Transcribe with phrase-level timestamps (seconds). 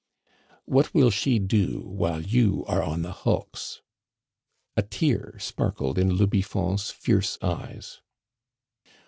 [0.65, 3.83] "What will she do while you are on the hulks?"
[4.75, 8.01] A tear sparkled in le Biffon's fierce eyes.